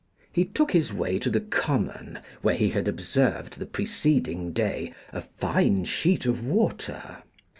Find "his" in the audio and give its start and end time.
0.71-0.91